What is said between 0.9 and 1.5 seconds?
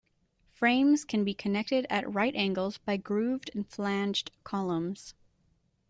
can be